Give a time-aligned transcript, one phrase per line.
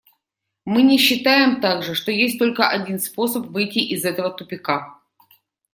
[0.65, 4.99] Мы не считаем также, что есть только один способ выйти из этого тупика.